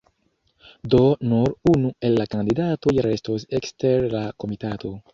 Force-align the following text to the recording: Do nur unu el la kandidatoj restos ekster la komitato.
Do 0.93 1.01
nur 1.33 1.53
unu 1.73 1.93
el 2.09 2.17
la 2.21 2.27
kandidatoj 2.33 2.97
restos 3.11 3.49
ekster 3.61 4.13
la 4.19 4.27
komitato. 4.43 4.97